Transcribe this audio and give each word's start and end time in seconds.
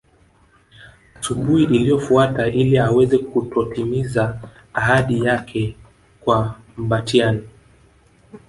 Asubuhi 1.19 1.63
iliyofuata 1.63 2.47
ili 2.47 2.77
aweze 2.77 3.17
kutotimiza 3.17 4.39
ahadi 4.73 5.25
yake 5.25 5.75
kwa 6.21 6.55
Mbatiany 6.77 7.47